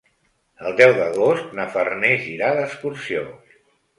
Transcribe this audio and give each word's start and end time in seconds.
El 0.67 0.71
deu 0.79 0.93
d'agost 0.99 1.51
na 1.59 1.67
Farners 1.75 2.25
irà 2.37 2.51
d'excursió. 2.61 3.23